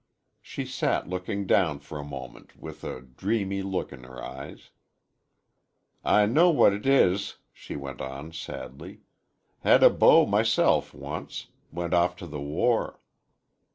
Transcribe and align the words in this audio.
She 0.41 0.65
sat 0.65 1.07
looking 1.07 1.45
down 1.45 1.77
for 1.77 1.99
a 1.99 2.03
moment 2.03 2.55
with 2.59 2.83
a 2.83 3.01
dreamy 3.01 3.61
look 3.61 3.93
in 3.93 4.03
her 4.03 4.19
eyes. 4.19 4.71
"I 6.03 6.25
know 6.25 6.49
what 6.49 6.71
'tis," 6.81 7.35
she 7.53 7.75
went 7.75 8.01
on, 8.01 8.31
sadly. 8.31 9.01
"Had 9.59 9.83
a 9.83 9.91
beau 9.91 10.25
myself 10.25 10.91
once. 10.91 11.49
Went 11.71 11.93
off 11.93 12.15
t' 12.15 12.25
the 12.25 12.41
war." 12.41 12.99